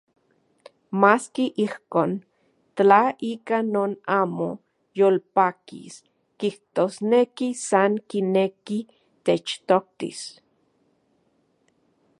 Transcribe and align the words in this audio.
Maski 1.01 1.45
ijkon, 1.65 2.11
tla 2.75 3.01
ika 3.31 3.57
non 3.73 3.91
amo 4.21 4.49
yolpakis, 4.99 5.95
kijtosneki 6.39 7.47
san 7.67 7.93
kineki 8.09 8.79
techtoktis. 9.25 10.19